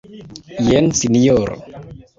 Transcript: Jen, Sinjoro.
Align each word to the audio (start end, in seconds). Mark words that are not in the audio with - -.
Jen, 0.69 0.85
Sinjoro. 0.99 1.55